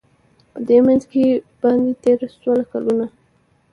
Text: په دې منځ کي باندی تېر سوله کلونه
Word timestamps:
په 0.51 0.59
دې 0.67 0.77
منځ 0.85 1.01
کي 1.11 1.25
باندی 1.61 1.93
تېر 2.03 2.19
سوله 2.39 2.63
کلونه 2.71 3.05